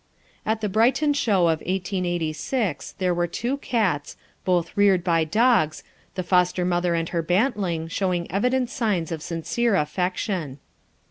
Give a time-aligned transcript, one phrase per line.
[0.47, 5.83] At the Brighton Show of 1886 there were two cats, both reared by dogs,
[6.15, 10.57] the foster mother and her bantling showing evident signs of sincere affection.